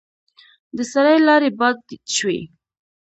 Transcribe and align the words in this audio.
د 0.77 0.79
سړي 0.93 1.17
لاړې 1.27 1.49
باد 1.59 1.77
شوې. 2.15 2.39